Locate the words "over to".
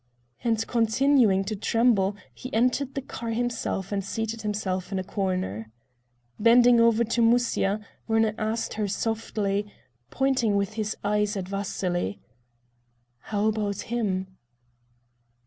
6.79-7.21